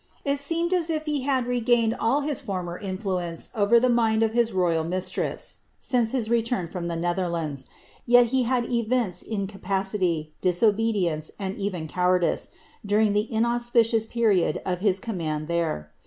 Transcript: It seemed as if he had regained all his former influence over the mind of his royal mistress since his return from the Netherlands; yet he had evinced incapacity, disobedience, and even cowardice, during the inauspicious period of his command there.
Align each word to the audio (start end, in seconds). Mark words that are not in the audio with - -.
It 0.25 0.39
seemed 0.39 0.73
as 0.73 0.89
if 0.89 1.05
he 1.05 1.21
had 1.21 1.45
regained 1.45 1.93
all 1.99 2.21
his 2.21 2.41
former 2.41 2.75
influence 2.75 3.51
over 3.53 3.79
the 3.79 3.87
mind 3.87 4.23
of 4.23 4.31
his 4.33 4.51
royal 4.51 4.83
mistress 4.83 5.59
since 5.79 6.09
his 6.09 6.27
return 6.27 6.65
from 6.67 6.87
the 6.87 6.95
Netherlands; 6.95 7.67
yet 8.07 8.29
he 8.33 8.41
had 8.41 8.65
evinced 8.65 9.21
incapacity, 9.21 10.33
disobedience, 10.41 11.29
and 11.37 11.55
even 11.57 11.87
cowardice, 11.87 12.47
during 12.83 13.13
the 13.13 13.31
inauspicious 13.31 14.07
period 14.07 14.59
of 14.65 14.79
his 14.79 14.99
command 14.99 15.47
there. 15.47 15.91